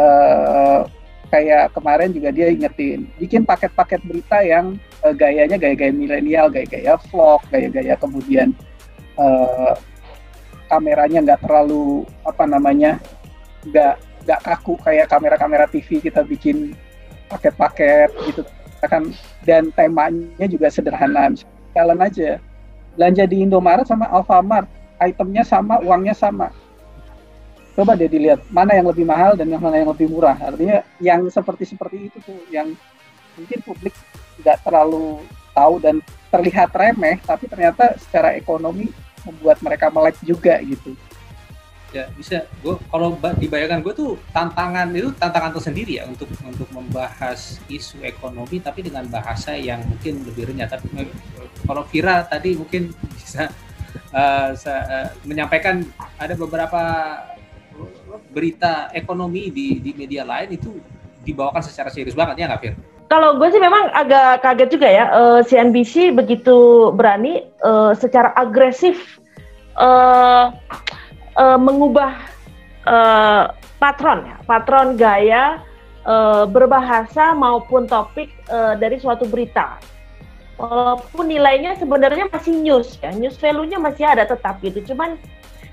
uh, 0.00 0.86
kayak 1.28 1.76
kemarin 1.76 2.10
juga 2.16 2.32
dia 2.32 2.48
ingetin 2.48 3.04
bikin 3.20 3.44
paket-paket 3.44 4.00
berita 4.08 4.40
yang 4.40 4.80
uh, 5.04 5.12
gayanya 5.12 5.60
gaya-gaya 5.60 5.92
milenial, 5.92 6.48
gaya-gaya 6.48 6.96
vlog, 7.12 7.44
gaya-gaya 7.52 7.94
kemudian 8.00 8.56
uh, 9.20 9.76
kameranya 10.72 11.24
nggak 11.24 11.40
terlalu 11.44 12.08
apa 12.24 12.44
namanya 12.48 12.96
nggak 13.68 14.00
nggak 14.24 14.40
kaku 14.44 14.76
kayak 14.80 15.08
kamera-kamera 15.08 15.64
TV 15.68 16.00
kita 16.00 16.24
bikin 16.24 16.72
paket-paket 17.28 18.10
gitu. 18.28 18.42
Kan 18.84 19.12
dan 19.44 19.70
temanya 19.74 20.46
juga 20.48 20.72
sederhana. 20.72 21.32
Jalan 21.76 21.98
aja. 22.00 22.40
Belanja 22.98 23.24
di 23.28 23.46
Indomaret 23.46 23.86
sama 23.86 24.08
Alfamart. 24.10 24.66
Itemnya 24.98 25.46
sama 25.46 25.78
uangnya 25.78 26.16
sama. 26.16 26.50
Coba 27.78 27.94
deh 27.94 28.10
dilihat 28.10 28.42
mana 28.50 28.74
yang 28.74 28.90
lebih 28.90 29.06
mahal 29.06 29.38
dan 29.38 29.46
mana 29.54 29.78
yang 29.78 29.94
lebih 29.94 30.10
murah. 30.10 30.34
Artinya 30.34 30.82
yang 30.98 31.22
seperti 31.30 31.70
seperti 31.70 32.10
itu 32.10 32.18
tuh 32.26 32.38
yang 32.50 32.74
mungkin 33.38 33.62
publik 33.62 33.94
tidak 34.42 34.58
terlalu 34.66 35.22
tahu 35.54 35.78
dan 35.78 36.02
terlihat 36.34 36.74
remeh 36.74 37.22
tapi 37.22 37.46
ternyata 37.46 37.94
secara 37.98 38.34
ekonomi 38.34 38.90
membuat 39.22 39.58
mereka 39.62 39.90
melek 39.90 40.18
juga 40.22 40.58
gitu 40.62 40.94
ya 41.88 42.04
bisa 42.12 42.44
gue 42.60 42.76
kalau 42.92 43.16
dibayangkan 43.40 43.80
gue 43.80 43.94
tuh 43.96 44.20
tantangan 44.36 44.92
itu 44.92 45.08
tantangan 45.16 45.56
tersendiri 45.56 45.96
ya 45.96 46.04
untuk 46.04 46.28
untuk 46.44 46.68
membahas 46.68 47.56
isu 47.64 48.04
ekonomi 48.04 48.60
tapi 48.60 48.84
dengan 48.84 49.08
bahasa 49.08 49.56
yang 49.56 49.80
mungkin 49.88 50.20
lebih 50.28 50.52
renyah 50.52 50.68
tapi 50.68 50.84
eh, 51.00 51.08
kalau 51.64 51.88
Vira 51.88 52.28
tadi 52.28 52.60
mungkin 52.60 52.92
bisa 53.16 53.48
uh, 54.12 54.52
uh, 54.52 55.08
menyampaikan 55.24 55.80
ada 56.20 56.36
beberapa 56.36 56.82
berita 58.32 58.92
ekonomi 58.92 59.48
di 59.48 59.80
di 59.80 59.96
media 59.96 60.28
lain 60.28 60.60
itu 60.60 60.76
dibawakan 61.24 61.64
secara 61.64 61.88
serius 61.88 62.16
banget 62.16 62.44
ya 62.44 62.52
nggak 62.52 62.60
Fir? 62.60 62.74
Kalau 63.08 63.40
gue 63.40 63.48
sih 63.48 63.56
memang 63.56 63.88
agak 63.96 64.44
kaget 64.44 64.68
juga 64.68 64.88
ya 64.92 65.04
uh, 65.08 65.40
CNBC 65.40 66.12
begitu 66.12 66.92
berani 66.92 67.48
uh, 67.64 67.96
secara 67.96 68.36
agresif 68.36 69.16
uh, 69.80 70.52
uh, 71.38 71.58
mengubah 71.58 72.18
uh, 72.84 73.54
patron 73.78 74.26
ya 74.26 74.36
patron 74.44 74.98
gaya 74.98 75.62
uh, 76.02 76.44
berbahasa 76.50 77.32
maupun 77.32 77.86
topik 77.86 78.34
uh, 78.50 78.74
dari 78.74 78.98
suatu 78.98 79.24
berita. 79.24 79.78
Walaupun 80.58 81.30
nilainya 81.30 81.78
sebenarnya 81.78 82.26
masih 82.34 82.58
news 82.58 82.98
ya 82.98 83.14
news 83.14 83.38
value-nya 83.38 83.78
masih 83.78 84.02
ada 84.10 84.26
tetap 84.26 84.58
gitu. 84.58 84.82
Cuman 84.90 85.14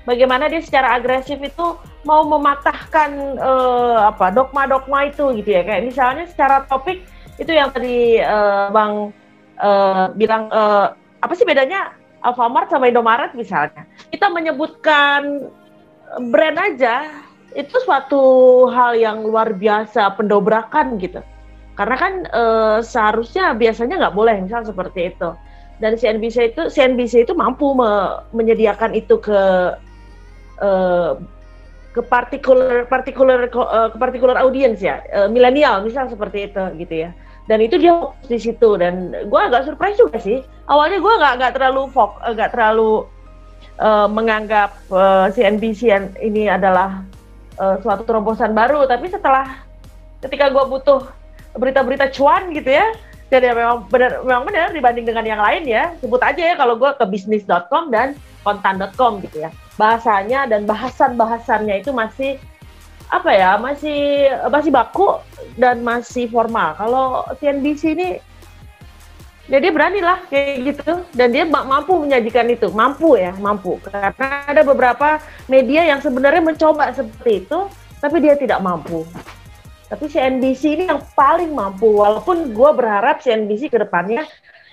bagaimana 0.06 0.46
dia 0.46 0.62
secara 0.62 0.94
agresif 0.94 1.42
itu 1.42 1.66
mau 2.06 2.22
mematahkan 2.22 3.34
uh, 3.42 4.14
apa 4.14 4.30
dogma-dogma 4.30 5.10
itu 5.10 5.34
gitu 5.42 5.50
ya. 5.50 5.66
Kayak 5.66 5.82
misalnya 5.90 6.24
secara 6.30 6.62
topik 6.70 7.02
itu 7.36 7.50
yang 7.50 7.74
tadi 7.74 8.22
uh, 8.22 8.70
bang 8.70 9.10
uh, 9.58 10.06
bilang 10.14 10.46
uh, 10.54 10.94
apa 11.18 11.34
sih 11.34 11.42
bedanya 11.42 11.90
Alfamart 12.26 12.68
sama 12.68 12.90
Indomaret 12.90 13.32
misalnya. 13.38 13.86
Kita 14.10 14.26
menyebutkan 14.34 15.46
brand 16.34 16.58
aja 16.58 17.06
itu 17.54 17.76
suatu 17.86 18.22
hal 18.68 18.98
yang 18.98 19.22
luar 19.22 19.54
biasa 19.54 20.18
pendobrakan 20.18 20.98
gitu. 20.98 21.22
Karena 21.78 21.96
kan 21.96 22.12
uh, 22.32 22.78
seharusnya 22.82 23.54
biasanya 23.54 24.00
nggak 24.00 24.16
boleh 24.16 24.36
misal 24.42 24.66
seperti 24.66 25.14
itu. 25.14 25.30
Dan 25.76 25.94
CNBC 26.00 26.56
itu 26.56 26.62
CNBC 26.72 27.28
itu 27.28 27.36
mampu 27.36 27.76
me 27.76 28.24
menyediakan 28.32 28.96
itu 28.96 29.20
ke 29.20 29.40
uh, 30.60 31.12
ke 31.92 32.00
particular 32.04 32.84
particular 32.88 33.48
uh, 33.48 33.88
ke 33.92 33.96
particular 33.96 34.36
audience 34.40 34.84
ya 34.84 35.00
uh, 35.16 35.28
milenial 35.32 35.80
misal 35.80 36.08
seperti 36.12 36.52
itu 36.52 36.60
gitu 36.80 37.08
ya 37.08 37.10
dan 37.46 37.58
itu 37.62 37.78
dia 37.78 37.94
di 38.26 38.38
situ. 38.38 38.78
Dan 38.78 39.14
gue 39.14 39.40
agak 39.40 39.66
surprise 39.66 39.98
juga 39.98 40.18
sih. 40.18 40.42
Awalnya 40.66 40.98
gue 40.98 41.14
nggak 41.18 41.34
nggak 41.42 41.52
terlalu 41.58 41.82
fok 41.94 42.18
nggak 42.22 42.50
terlalu 42.54 43.06
uh, 43.78 44.10
menganggap 44.10 44.74
uh, 44.90 45.30
CNBC 45.30 45.90
ini 46.22 46.50
adalah 46.50 47.02
uh, 47.58 47.78
suatu 47.82 48.02
terobosan 48.02 48.52
baru. 48.52 48.84
Tapi 48.90 49.10
setelah 49.10 49.62
ketika 50.22 50.50
gue 50.50 50.64
butuh 50.66 51.06
berita-berita 51.56 52.12
cuan 52.12 52.52
gitu 52.52 52.68
ya 52.68 52.92
dan 53.26 53.42
ya 53.42 53.52
memang 53.58 53.90
benar 53.90 54.22
memang 54.22 54.44
benar 54.46 54.68
dibanding 54.70 55.02
dengan 55.02 55.24
yang 55.26 55.40
lain 55.42 55.66
ya 55.66 55.90
sebut 55.98 56.22
aja 56.22 56.42
ya 56.52 56.54
kalau 56.54 56.78
gue 56.78 56.90
ke 56.94 57.04
bisnis.com 57.10 57.90
dan 57.90 58.14
kontan.com 58.46 59.18
gitu 59.26 59.42
ya. 59.42 59.50
Bahasanya 59.74 60.46
dan 60.46 60.62
bahasan-bahasannya 60.64 61.82
itu 61.82 61.90
masih 61.90 62.38
apa 63.06 63.30
ya 63.30 63.54
masih 63.56 64.30
masih 64.50 64.70
baku 64.74 65.22
dan 65.54 65.80
masih 65.82 66.26
formal. 66.26 66.74
Kalau 66.74 67.22
CNBC 67.38 67.82
ini 67.94 68.08
ya 69.46 69.58
berani 69.70 70.02
lah 70.02 70.26
kayak 70.26 70.74
gitu. 70.74 70.92
Dan 71.14 71.30
dia 71.30 71.46
mampu 71.46 72.02
menyajikan 72.02 72.50
itu. 72.50 72.68
Mampu 72.74 73.14
ya 73.14 73.32
mampu. 73.38 73.78
Karena 73.82 74.46
ada 74.46 74.62
beberapa 74.66 75.22
media 75.46 75.86
yang 75.86 76.02
sebenarnya 76.02 76.42
mencoba 76.42 76.90
seperti 76.90 77.46
itu 77.46 77.58
tapi 78.02 78.16
dia 78.20 78.34
tidak 78.34 78.58
mampu. 78.60 79.06
Tapi 79.86 80.10
CNBC 80.10 80.62
ini 80.82 80.84
yang 80.90 80.98
paling 81.14 81.54
mampu. 81.54 81.86
Walaupun 82.02 82.50
gue 82.50 82.70
berharap 82.74 83.22
CNBC 83.22 83.70
ke 83.70 83.78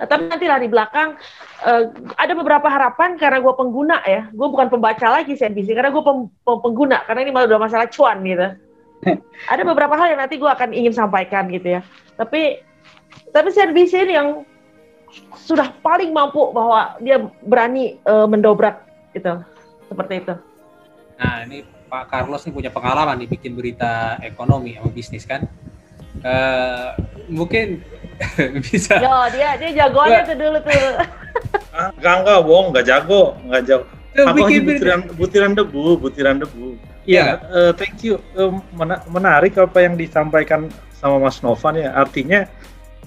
Eh, 0.01 0.07
tapi 0.09 0.25
nanti 0.25 0.49
lah 0.49 0.57
di 0.57 0.65
belakang 0.65 1.13
uh, 1.61 1.83
ada 2.17 2.33
beberapa 2.33 2.65
harapan 2.65 3.13
karena 3.13 3.37
gue 3.37 3.53
pengguna 3.53 4.01
ya. 4.09 4.25
Gue 4.33 4.49
bukan 4.49 4.73
pembaca 4.73 5.21
lagi 5.21 5.37
CNBC 5.37 5.77
karena 5.77 5.93
gue 5.93 6.01
pem, 6.01 6.25
pengguna 6.41 7.05
karena 7.05 7.21
ini 7.21 7.31
malah 7.31 7.45
udah 7.45 7.61
masalah 7.61 7.85
cuan 7.93 8.25
gitu. 8.25 8.47
Ada 9.53 9.61
beberapa 9.61 9.93
hal 9.93 10.17
yang 10.17 10.21
nanti 10.25 10.41
gue 10.41 10.49
akan 10.49 10.73
ingin 10.73 10.97
sampaikan 10.97 11.45
gitu 11.53 11.77
ya. 11.77 11.81
Tapi 12.17 12.65
tapi 13.29 13.47
CNBC 13.53 14.09
ini 14.09 14.13
yang 14.17 14.29
sudah 15.37 15.69
paling 15.85 16.09
mampu 16.09 16.49
bahwa 16.49 16.97
dia 16.97 17.21
berani 17.45 18.01
uh, 18.09 18.25
mendobrak 18.25 18.81
gitu. 19.13 19.45
Seperti 19.85 20.25
itu. 20.25 20.33
Nah 21.21 21.45
ini 21.45 21.61
Pak 21.85 22.09
Carlos 22.09 22.41
ini 22.49 22.57
punya 22.57 22.73
pengalaman 22.73 23.21
nih 23.21 23.29
bikin 23.29 23.53
berita 23.53 24.17
ekonomi 24.25 24.73
sama 24.73 24.89
bisnis 24.89 25.29
kan. 25.29 25.45
Uh, 26.25 26.97
mungkin 27.29 27.85
bisa. 28.65 28.95
Yo, 28.99 29.15
dia 29.33 29.55
dia 29.57 29.69
jagoannya 29.83 30.21
tuh 30.27 30.35
dulu 30.37 30.57
tuh. 30.63 30.73
ah, 31.77 31.89
enggak 31.97 32.15
enggak, 32.23 32.39
bohong, 32.45 32.67
enggak 32.73 32.85
jago, 32.85 33.23
enggak 33.45 33.63
jago. 33.65 33.85
Aku 34.13 34.45
hanya 34.45 34.61
butiran 34.61 35.01
butiran 35.17 35.51
debu, 35.57 35.85
butiran 35.97 36.35
debu. 36.37 36.77
Iya, 37.03 37.41
yeah. 37.41 37.49
uh, 37.49 37.71
thank 37.73 38.05
you. 38.05 38.21
Uh, 38.37 38.53
menarik 39.09 39.57
apa 39.57 39.81
yang 39.81 39.97
disampaikan 39.97 40.69
sama 40.93 41.17
Mas 41.17 41.41
Novan 41.41 41.81
ya. 41.81 41.91
Artinya 41.97 42.45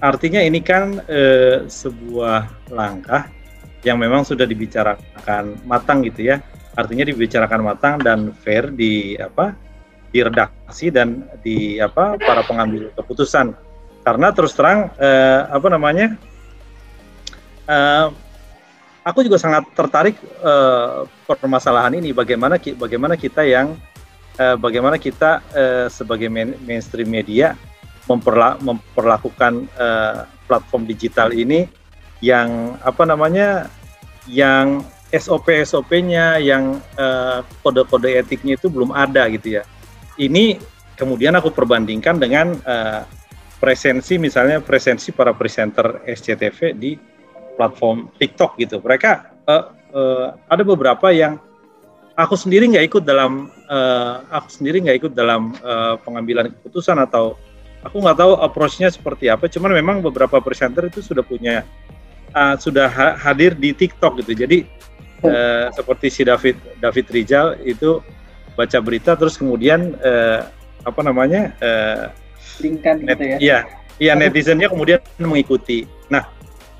artinya 0.03 0.43
ini 0.43 0.61
kan 0.61 1.01
uh, 1.07 1.65
sebuah 1.71 2.69
langkah 2.75 3.31
yang 3.87 4.03
memang 4.03 4.27
sudah 4.27 4.45
dibicarakan 4.45 5.63
matang 5.65 6.03
gitu 6.03 6.35
ya. 6.35 6.43
Artinya 6.77 7.07
dibicarakan 7.07 7.63
matang 7.63 7.95
dan 8.03 8.35
fair 8.43 8.69
di 8.75 9.17
apa? 9.17 9.55
di 10.17 10.25
redaksi 10.25 10.89
dan 10.89 11.29
di 11.45 11.77
apa 11.77 12.17
para 12.17 12.41
pengambil 12.47 12.89
keputusan 12.97 13.53
karena 14.07 14.31
terus 14.31 14.55
terang 14.55 14.95
eh, 15.03 15.41
apa 15.51 15.67
namanya 15.67 16.15
eh, 17.67 18.07
aku 19.03 19.27
juga 19.27 19.35
sangat 19.43 19.67
tertarik 19.75 20.15
eh, 20.23 21.03
permasalahan 21.27 21.99
ini 21.99 22.15
bagaimana 22.15 22.55
bagaimana 22.55 23.19
kita 23.19 23.43
yang 23.43 23.75
eh, 24.39 24.55
bagaimana 24.55 24.95
kita 24.95 25.43
eh, 25.51 25.87
sebagai 25.91 26.31
main, 26.31 26.55
mainstream 26.63 27.11
media 27.11 27.59
memperla, 28.07 28.63
memperlakukan 28.63 29.67
eh, 29.75 30.23
platform 30.47 30.87
digital 30.87 31.35
ini 31.35 31.67
yang 32.23 32.79
apa 32.87 33.03
namanya 33.03 33.67
yang 34.31 34.87
SOP 35.11 35.51
SOP-nya 35.63 36.43
yang 36.43 36.83
kode-kode 37.63 38.11
etiknya 38.11 38.59
itu 38.59 38.67
belum 38.67 38.91
ada 38.91 39.31
gitu 39.31 39.63
ya. 39.63 39.63
Ini 40.19 40.59
kemudian 40.99 41.31
aku 41.39 41.55
perbandingkan 41.55 42.19
dengan 42.19 42.59
uh, 42.67 43.07
presensi 43.57 44.21
misalnya 44.21 44.61
presensi 44.61 45.11
para 45.13 45.33
presenter 45.33 46.05
SCTV 46.05 46.77
di 46.77 46.97
platform 47.57 48.13
TikTok 48.21 48.61
gitu. 48.61 48.79
Mereka 48.85 49.11
uh, 49.49 49.65
uh, 49.97 50.27
ada 50.47 50.63
beberapa 50.63 51.09
yang 51.09 51.41
aku 52.17 52.37
sendiri 52.37 52.69
nggak 52.69 52.87
ikut 52.93 53.03
dalam 53.05 53.49
uh, 53.69 54.25
aku 54.29 54.49
sendiri 54.61 54.85
nggak 54.85 54.97
ikut 55.05 55.13
dalam 55.17 55.57
uh, 55.65 55.97
pengambilan 56.05 56.53
keputusan 56.53 57.01
atau 57.01 57.37
aku 57.81 57.97
nggak 58.01 58.19
tahu 58.21 58.33
approach-nya 58.45 58.93
seperti 58.93 59.33
apa. 59.33 59.49
Cuman 59.49 59.73
memang 59.73 60.05
beberapa 60.05 60.37
presenter 60.45 60.93
itu 60.93 61.01
sudah 61.01 61.25
punya 61.25 61.65
uh, 62.37 62.61
sudah 62.61 62.93
hadir 63.17 63.57
di 63.57 63.73
TikTok 63.73 64.21
gitu. 64.21 64.37
Jadi 64.37 64.69
uh, 65.25 65.73
seperti 65.73 66.13
si 66.13 66.23
David 66.29 66.61
David 66.77 67.07
Rizal 67.09 67.57
itu 67.65 68.05
baca 68.57 68.79
berita 68.81 69.17
terus 69.17 69.37
kemudian 69.37 69.97
uh, 70.01 70.49
apa 70.85 71.01
namanya 71.05 71.53
uh, 71.61 72.09
lingkan 72.61 73.03
gitu 73.05 73.25
ya. 73.25 73.39
Iya, 73.39 73.59
iya 74.01 74.13
netizennya 74.17 74.69
kemudian 74.71 75.01
mengikuti. 75.21 75.85
Nah, 76.09 76.29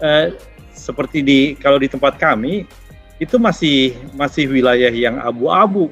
eh, 0.01 0.37
seperti 0.77 1.25
di 1.25 1.39
kalau 1.57 1.81
di 1.81 1.89
tempat 1.89 2.21
kami 2.21 2.69
itu 3.17 3.41
masih 3.41 3.97
masih 4.13 4.45
wilayah 4.53 4.93
yang 4.93 5.17
abu-abu 5.25 5.89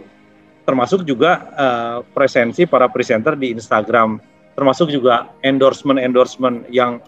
termasuk 0.69 1.05
juga 1.09 1.49
uh, 1.57 1.99
presensi 2.12 2.69
para 2.69 2.88
presenter 2.88 3.37
di 3.37 3.53
Instagram 3.53 4.21
termasuk 4.53 4.93
juga 4.93 5.33
endorsement 5.41 6.00
endorsement 6.00 6.69
yang 6.69 7.00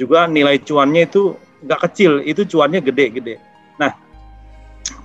juga 0.00 0.24
nilai 0.24 0.56
cuannya 0.60 1.04
itu 1.04 1.36
nggak 1.64 1.80
kecil 1.88 2.24
itu 2.24 2.48
cuannya 2.48 2.80
gede-gede 2.80 3.36
nah 3.76 3.92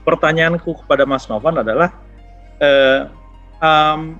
pertanyaanku 0.07 0.83
kepada 0.83 1.03
Mas 1.03 1.27
Novan 1.27 1.59
adalah 1.59 1.91
uh, 2.63 3.11
um, 3.59 4.15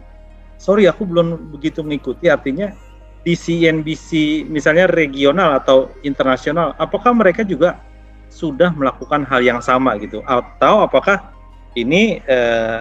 sorry 0.60 0.92
aku 0.92 1.08
belum 1.08 1.56
begitu 1.56 1.80
mengikuti 1.84 2.28
artinya 2.28 2.76
di 3.24 3.34
CNBC 3.40 4.44
misalnya 4.52 4.86
regional 4.92 5.56
atau 5.56 5.88
internasional 6.04 6.76
apakah 6.76 7.16
mereka 7.16 7.48
juga 7.48 7.80
sudah 8.28 8.76
melakukan 8.76 9.24
hal 9.24 9.40
yang 9.40 9.64
sama 9.64 9.96
gitu? 10.02 10.20
Atau 10.28 10.84
apakah 10.84 11.32
ini 11.80 12.20
eh, 12.28 12.80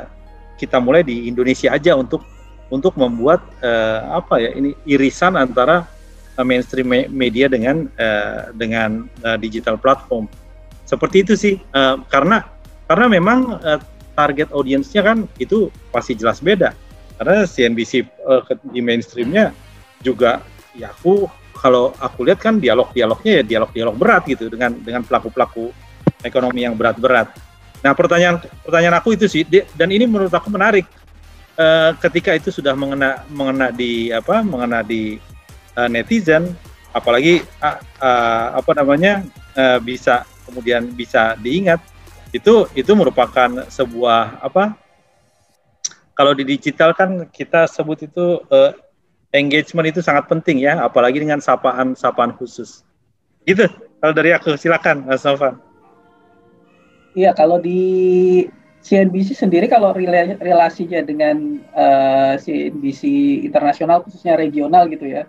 kita 0.59 0.83
mulai 0.83 1.07
di 1.07 1.31
Indonesia 1.31 1.71
aja 1.71 1.95
untuk 1.95 2.27
untuk 2.75 2.99
membuat 2.99 3.45
eh, 3.63 4.01
apa 4.11 4.43
ya 4.43 4.51
ini 4.57 4.75
irisan 4.89 5.39
antara 5.39 5.87
eh, 6.35 6.45
mainstream 6.45 6.91
media 7.13 7.47
dengan 7.47 7.87
eh, 7.95 8.51
dengan 8.59 9.07
eh, 9.23 9.39
digital 9.39 9.79
platform? 9.79 10.27
Seperti 10.89 11.17
itu 11.23 11.35
sih 11.39 11.55
eh, 11.61 11.97
karena 12.11 12.43
karena 12.91 13.07
memang 13.07 13.63
eh, 13.63 13.81
target 14.19 14.51
audiensnya 14.51 15.07
kan 15.07 15.29
itu 15.39 15.71
pasti 15.95 16.19
jelas 16.19 16.43
beda. 16.43 16.75
Karena 17.21 17.47
CNBC 17.47 18.03
eh, 18.03 18.43
di 18.75 18.81
mainstreamnya 18.83 19.55
juga 20.03 20.43
ya 20.75 20.91
aku 20.91 21.31
kalau 21.57 21.95
aku 22.03 22.27
lihat 22.27 22.43
kan 22.43 22.59
dialog-dialognya 22.59 23.41
ya 23.41 23.43
dialog-dialog 23.47 23.95
berat 23.95 24.27
gitu 24.27 24.51
dengan 24.51 24.75
dengan 24.83 25.07
pelaku-pelaku 25.07 25.71
ekonomi 26.27 26.67
yang 26.67 26.75
berat-berat. 26.75 27.31
Nah 27.83 27.95
pertanyaan 27.95 28.43
pertanyaan 28.67 28.99
aku 28.99 29.15
itu 29.15 29.31
sih 29.31 29.47
dan 29.47 29.89
ini 29.95 30.07
menurut 30.07 30.35
aku 30.35 30.51
menarik 30.51 30.87
uh, 31.59 31.95
ketika 32.03 32.35
itu 32.35 32.51
sudah 32.51 32.75
mengena 32.75 33.23
mengena 33.31 33.71
di 33.71 34.11
apa 34.11 34.43
mengena 34.43 34.83
di 34.83 35.19
uh, 35.79 35.89
netizen 35.91 36.51
apalagi 36.93 37.43
uh, 37.63 37.79
uh, 38.03 38.47
apa 38.61 38.73
namanya 38.77 39.23
uh, 39.57 39.79
bisa 39.83 40.27
kemudian 40.47 40.93
bisa 40.93 41.39
diingat 41.41 41.81
itu 42.33 42.67
itu 42.73 42.93
merupakan 42.97 43.69
sebuah 43.69 44.41
apa 44.41 44.77
kalau 46.13 46.33
di 46.37 46.45
digital 46.45 46.93
kan 46.93 47.29
kita 47.29 47.69
sebut 47.69 48.09
itu 48.09 48.41
uh, 48.49 48.73
engagement 49.33 49.89
itu 49.89 50.01
sangat 50.05 50.29
penting 50.29 50.61
ya, 50.61 50.79
apalagi 50.81 51.21
dengan 51.21 51.41
sapaan-sapaan 51.41 52.37
khusus. 52.37 52.85
Gitu. 53.49 53.67
Kalau 53.99 54.15
dari 54.15 54.31
aku 54.37 54.55
silakan, 54.55 55.09
Mas 55.09 55.25
Novan. 55.25 55.59
Iya, 57.13 57.37
kalau 57.37 57.61
di 57.61 57.81
CNBC 58.83 59.39
sendiri 59.39 59.71
kalau 59.71 59.95
relasinya 60.43 61.07
dengan 61.07 61.63
uh, 61.71 62.35
eh, 62.35 62.43
CNBC 62.43 63.03
internasional 63.47 64.03
khususnya 64.03 64.35
regional 64.35 64.91
gitu 64.91 65.07
ya. 65.07 65.23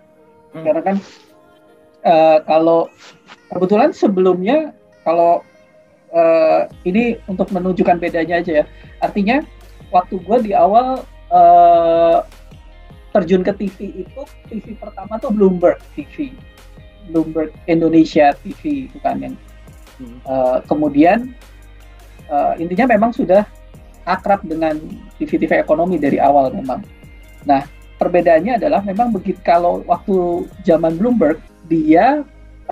Hmm. 0.50 0.66
Karena 0.66 0.82
kan 0.82 0.96
uh, 2.02 2.38
kalau 2.50 2.90
kebetulan 3.54 3.94
sebelumnya 3.94 4.74
kalau 5.06 5.46
uh, 6.10 6.66
ini 6.82 7.14
untuk 7.30 7.46
menunjukkan 7.54 8.02
bedanya 8.02 8.42
aja 8.42 8.52
ya. 8.62 8.66
Artinya 8.98 9.46
waktu 9.94 10.18
gue 10.18 10.50
di 10.50 10.52
awal 10.56 11.06
uh, 11.30 12.26
terjun 13.14 13.46
ke 13.46 13.54
TV 13.54 14.04
itu 14.04 14.22
TV 14.50 14.74
pertama 14.74 15.22
tuh 15.22 15.30
Bloomberg 15.30 15.78
TV 15.94 16.34
Bloomberg 17.08 17.54
Indonesia 17.70 18.34
TV 18.42 18.90
itu 18.90 18.98
kan 18.98 19.22
yang 19.22 19.34
hmm. 20.02 20.18
uh, 20.26 20.58
kemudian 20.66 21.30
uh, 22.26 22.58
intinya 22.58 22.90
memang 22.90 23.14
sudah 23.14 23.46
akrab 24.04 24.44
dengan 24.44 24.76
TV-TV 25.16 25.64
ekonomi 25.64 25.96
dari 25.96 26.20
awal 26.20 26.52
memang. 26.52 26.84
Nah 27.48 27.64
perbedaannya 27.96 28.60
adalah 28.60 28.84
memang 28.84 29.16
begitu 29.16 29.40
kalau 29.40 29.80
waktu 29.88 30.44
zaman 30.66 31.00
Bloomberg 31.00 31.40
dia 31.72 32.20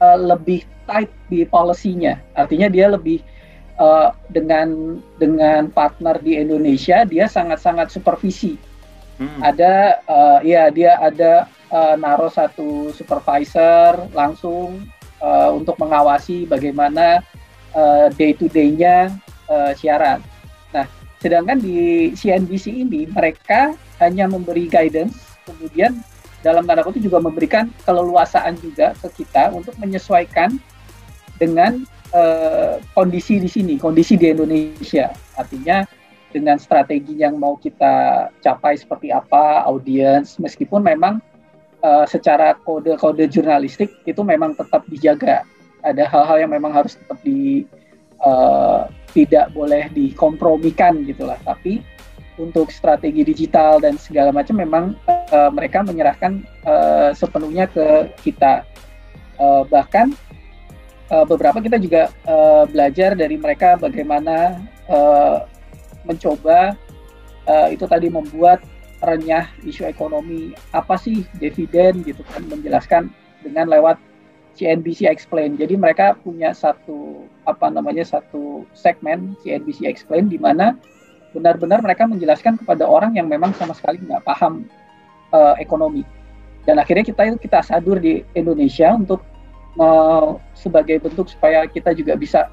uh, 0.03 0.19
lebih 0.19 0.67
tight 0.85 1.09
di 1.33 1.49
policy-nya. 1.49 2.21
Artinya 2.37 2.69
dia 2.69 2.93
lebih 2.93 3.25
uh, 3.81 4.13
dengan 4.29 5.01
dengan 5.17 5.73
partner 5.73 6.21
di 6.21 6.37
Indonesia 6.37 7.07
dia 7.09 7.31
sangat-sangat 7.31 7.89
supervisi 7.89 8.61
Hmm. 9.21 9.41
Ada 9.45 10.03
uh, 10.09 10.39
ya 10.41 10.73
dia 10.73 10.97
ada 10.99 11.47
uh, 11.73 11.95
naruh 11.97 12.33
satu 12.33 12.93
supervisor 12.97 14.09
langsung 14.17 14.85
uh, 15.21 15.51
untuk 15.53 15.77
mengawasi 15.79 16.49
bagaimana 16.49 17.21
uh, 17.77 18.09
day 18.17 18.33
to 18.37 18.49
day-nya 18.49 19.13
uh, 19.49 19.73
siaran. 19.77 20.21
Nah, 20.73 20.89
sedangkan 21.21 21.61
di 21.61 22.11
CNBC 22.17 22.73
ini 22.89 23.09
mereka 23.09 23.77
hanya 24.01 24.27
memberi 24.27 24.67
guidance, 24.67 25.39
kemudian 25.47 26.01
dalam 26.43 26.67
tanda 26.67 26.83
kutip 26.83 27.07
juga 27.07 27.23
memberikan 27.23 27.71
keleluasaan 27.87 28.59
juga 28.59 28.99
ke 28.99 29.23
kita 29.23 29.55
untuk 29.55 29.79
menyesuaikan 29.79 30.59
dengan 31.39 31.87
uh, 32.11 32.83
kondisi 32.99 33.39
di 33.39 33.47
sini, 33.47 33.75
kondisi 33.79 34.19
di 34.19 34.35
Indonesia. 34.35 35.15
Artinya 35.39 35.87
dengan 36.33 36.57
strategi 36.57 37.21
yang 37.21 37.37
mau 37.37 37.61
kita 37.61 38.29
capai 38.41 38.81
seperti 38.81 39.13
apa 39.13 39.69
audiens 39.69 40.41
meskipun 40.41 40.81
memang 40.81 41.21
uh, 41.85 42.09
secara 42.09 42.57
kode-kode 42.65 43.29
jurnalistik 43.29 43.93
itu 44.09 44.23
memang 44.25 44.57
tetap 44.57 44.83
dijaga. 44.89 45.45
Ada 45.83 46.07
hal-hal 46.09 46.47
yang 46.47 46.53
memang 46.55 46.73
harus 46.73 46.97
tetap 46.97 47.19
di 47.21 47.67
uh, 48.23 48.89
tidak 49.13 49.53
boleh 49.53 49.91
dikompromikan 49.93 51.05
gitulah. 51.05 51.37
Tapi 51.45 51.83
untuk 52.41 52.73
strategi 52.73 53.27
digital 53.27 53.83
dan 53.83 54.01
segala 54.01 54.33
macam 54.33 54.57
memang 54.57 54.85
uh, 55.35 55.51
mereka 55.53 55.85
menyerahkan 55.85 56.41
uh, 56.65 57.13
sepenuhnya 57.13 57.69
ke 57.69 58.09
kita. 58.25 58.65
Uh, 59.37 59.67
bahkan 59.67 60.15
uh, 61.11 61.27
beberapa 61.27 61.59
kita 61.61 61.77
juga 61.77 62.09
uh, 62.25 62.65
belajar 62.65 63.13
dari 63.19 63.37
mereka 63.37 63.77
bagaimana 63.77 64.63
uh, 64.89 65.45
mencoba 66.07 66.75
uh, 67.47 67.69
itu 67.71 67.85
tadi 67.87 68.11
membuat 68.11 68.63
renyah 69.03 69.51
isu 69.67 69.83
ekonomi 69.83 70.55
apa 70.71 70.95
sih 70.95 71.27
dividen 71.43 72.07
gitu 72.07 72.23
kan 72.31 72.47
menjelaskan 72.47 73.11
dengan 73.43 73.67
lewat 73.67 73.99
CNBC 74.55 75.09
Explain. 75.09 75.59
Jadi 75.59 75.75
mereka 75.75 76.15
punya 76.23 76.55
satu 76.55 77.27
apa 77.49 77.73
namanya 77.73 78.07
satu 78.07 78.63
segmen 78.77 79.35
CNBC 79.43 79.89
Explain 79.89 80.31
di 80.31 80.39
mana 80.39 80.79
benar-benar 81.33 81.81
mereka 81.81 82.05
menjelaskan 82.05 82.61
kepada 82.61 82.85
orang 82.85 83.17
yang 83.17 83.27
memang 83.27 83.57
sama 83.57 83.73
sekali 83.73 83.99
nggak 84.05 84.23
paham 84.23 84.69
uh, 85.35 85.57
ekonomi. 85.59 86.05
Dan 86.63 86.79
akhirnya 86.79 87.03
kita 87.03 87.27
itu 87.27 87.39
kita 87.43 87.59
sadur 87.65 87.99
di 87.99 88.23
Indonesia 88.39 88.95
untuk 88.95 89.25
uh, 89.83 90.39
sebagai 90.55 91.03
bentuk 91.03 91.27
supaya 91.27 91.67
kita 91.67 91.91
juga 91.97 92.15
bisa 92.15 92.47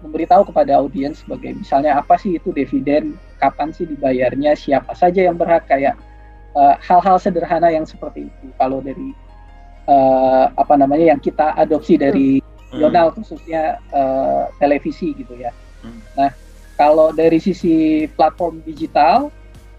memberitahu 0.00 0.48
kepada 0.52 0.80
audiens 0.80 1.20
sebagai 1.20 1.56
misalnya 1.56 2.00
apa 2.00 2.16
sih 2.16 2.36
itu 2.36 2.50
dividen, 2.50 3.16
kapan 3.40 3.72
sih 3.72 3.84
dibayarnya, 3.84 4.56
siapa 4.56 4.92
saja 4.96 5.28
yang 5.28 5.36
berhak 5.36 5.68
kayak 5.68 5.96
eh, 6.56 6.74
hal-hal 6.80 7.16
uh, 7.16 7.22
sederhana 7.22 7.68
yang 7.68 7.84
seperti 7.84 8.28
itu. 8.28 8.46
Kalau 8.56 8.80
dari 8.80 9.12
uh, 9.86 10.52
apa 10.56 10.74
namanya 10.76 11.16
yang 11.16 11.20
kita 11.20 11.52
adopsi 11.56 11.96
dari 12.00 12.40
hmm. 12.40 12.78
jurnal 12.80 13.12
khususnya 13.14 13.78
uh, 13.92 14.48
televisi 14.60 15.12
gitu 15.16 15.36
ya. 15.36 15.52
Hmm. 15.80 16.00
Nah, 16.16 16.30
kalau 16.76 17.12
dari 17.12 17.36
sisi 17.40 18.08
platform 18.16 18.64
digital 18.64 19.28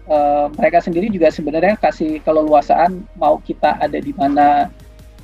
uh, 0.06 0.46
mereka 0.54 0.82
sendiri 0.82 1.10
juga 1.10 1.30
sebenarnya 1.30 1.78
kasih 1.78 2.22
keleluasaan 2.22 3.02
mau 3.18 3.38
kita 3.42 3.78
ada 3.78 3.98
di 3.98 4.14
mana 4.14 4.70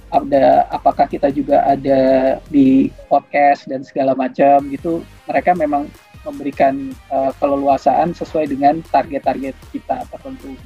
ada 0.09 0.65
apakah 0.73 1.05
kita 1.05 1.29
juga 1.29 1.61
ada 1.69 2.01
di 2.49 2.89
podcast 3.13 3.69
dan 3.69 3.85
segala 3.85 4.17
macam 4.17 4.65
gitu 4.73 5.05
mereka 5.29 5.53
memang 5.53 5.85
memberikan 6.25 6.93
uh, 7.13 7.33
keleluasaan 7.39 8.13
sesuai 8.13 8.51
dengan 8.51 8.81
target-target 8.91 9.55
kita 9.73 10.05
tertentu. 10.09 10.57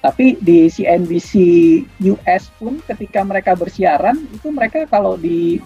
Tapi 0.00 0.40
di 0.40 0.72
CNBC 0.72 1.32
US 2.08 2.48
pun 2.56 2.80
ketika 2.88 3.20
mereka 3.20 3.52
bersiaran 3.52 4.16
itu 4.32 4.48
mereka 4.48 4.88
kalau 4.88 5.20
di 5.20 5.60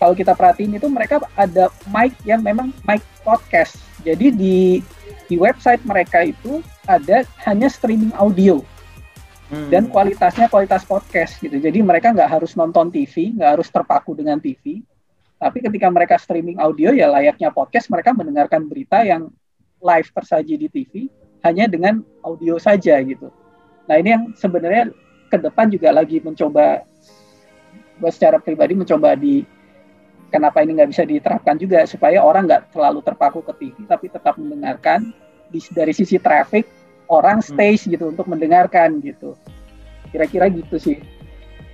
kalau 0.00 0.16
kita 0.16 0.32
perhatiin 0.32 0.80
itu 0.80 0.88
mereka 0.88 1.20
ada 1.36 1.68
mic 1.92 2.16
yang 2.24 2.40
memang 2.40 2.72
mic 2.88 3.04
podcast. 3.20 3.76
Jadi 4.00 4.32
di 4.32 4.56
di 5.28 5.36
website 5.36 5.84
mereka 5.84 6.24
itu 6.24 6.64
ada 6.88 7.28
hanya 7.44 7.68
streaming 7.68 8.16
audio 8.16 8.64
Hmm. 9.50 9.66
dan 9.66 9.90
kualitasnya 9.90 10.46
kualitas 10.46 10.86
podcast 10.86 11.42
gitu. 11.42 11.58
Jadi 11.58 11.82
mereka 11.82 12.14
nggak 12.14 12.38
harus 12.38 12.54
nonton 12.54 12.86
TV, 12.86 13.34
nggak 13.34 13.58
harus 13.58 13.66
terpaku 13.66 14.14
dengan 14.14 14.38
TV. 14.38 14.78
Tapi 15.42 15.58
ketika 15.58 15.90
mereka 15.90 16.14
streaming 16.22 16.62
audio 16.62 16.94
ya 16.94 17.10
layaknya 17.10 17.50
podcast, 17.50 17.90
mereka 17.90 18.14
mendengarkan 18.14 18.70
berita 18.70 19.02
yang 19.02 19.26
live 19.82 20.08
tersaji 20.14 20.54
di 20.54 20.68
TV 20.70 20.92
hanya 21.42 21.66
dengan 21.66 21.98
audio 22.22 22.62
saja 22.62 22.94
gitu. 23.02 23.26
Nah 23.90 23.98
ini 23.98 24.14
yang 24.14 24.24
sebenarnya 24.38 24.94
ke 25.26 25.36
depan 25.42 25.66
juga 25.66 25.90
lagi 25.90 26.22
mencoba, 26.22 26.86
gue 27.98 28.10
secara 28.14 28.38
pribadi 28.38 28.78
mencoba 28.78 29.18
di 29.18 29.42
kenapa 30.30 30.62
ini 30.62 30.78
nggak 30.78 30.90
bisa 30.94 31.02
diterapkan 31.02 31.58
juga 31.58 31.82
supaya 31.90 32.22
orang 32.22 32.46
nggak 32.46 32.70
terlalu 32.70 33.02
terpaku 33.02 33.42
ke 33.42 33.52
TV 33.58 33.76
tapi 33.90 34.06
tetap 34.06 34.38
mendengarkan 34.38 35.10
di, 35.50 35.58
dari 35.74 35.90
sisi 35.90 36.22
traffic 36.22 36.79
orang 37.10 37.42
hmm. 37.42 37.50
stage 37.50 37.90
gitu 37.90 38.08
untuk 38.14 38.30
mendengarkan 38.30 39.02
gitu. 39.02 39.34
Kira-kira 40.14 40.46
gitu 40.48 40.78
sih. 40.78 40.96